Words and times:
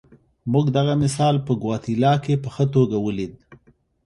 موږ 0.51 0.65
دغه 0.77 0.93
مثال 1.03 1.35
په 1.45 1.53
ګواتیلا 1.61 2.13
کې 2.23 2.33
په 2.43 2.49
ښه 2.55 2.65
توګه 2.75 2.97
ولیده. 3.01 3.39